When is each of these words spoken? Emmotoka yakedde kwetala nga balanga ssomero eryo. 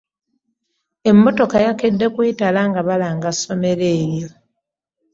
Emmotoka 1.09 1.57
yakedde 1.65 2.05
kwetala 2.13 2.61
nga 2.69 2.81
balanga 2.87 3.29
ssomero 3.35 3.85
eryo. 3.95 4.29